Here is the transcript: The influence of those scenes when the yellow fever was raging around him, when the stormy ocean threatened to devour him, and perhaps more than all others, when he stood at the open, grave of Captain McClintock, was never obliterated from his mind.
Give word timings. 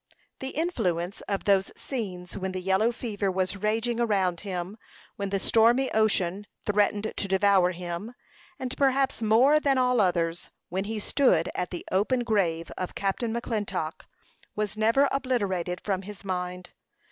The 0.39 0.49
influence 0.49 1.21
of 1.29 1.43
those 1.43 1.71
scenes 1.79 2.35
when 2.35 2.53
the 2.53 2.59
yellow 2.59 2.91
fever 2.91 3.31
was 3.31 3.55
raging 3.57 3.99
around 3.99 4.39
him, 4.39 4.79
when 5.15 5.29
the 5.29 5.37
stormy 5.37 5.91
ocean 5.91 6.47
threatened 6.65 7.13
to 7.15 7.27
devour 7.27 7.69
him, 7.69 8.15
and 8.57 8.75
perhaps 8.75 9.21
more 9.21 9.59
than 9.59 9.77
all 9.77 10.01
others, 10.01 10.49
when 10.69 10.85
he 10.85 10.97
stood 10.97 11.51
at 11.53 11.69
the 11.69 11.85
open, 11.91 12.21
grave 12.23 12.71
of 12.79 12.95
Captain 12.95 13.31
McClintock, 13.31 14.05
was 14.55 14.75
never 14.75 15.07
obliterated 15.11 15.79
from 15.79 16.01
his 16.01 16.25
mind. 16.25 16.71